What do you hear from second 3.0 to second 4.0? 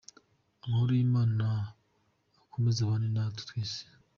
na twe twese.